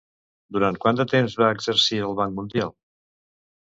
[0.57, 2.79] Durant quant de temps va exercir al Banc Mundial?